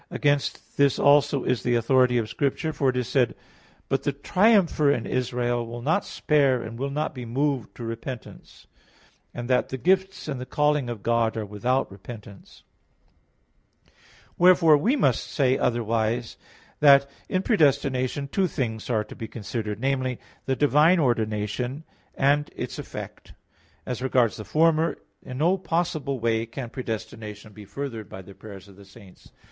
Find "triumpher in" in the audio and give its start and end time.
4.11-5.05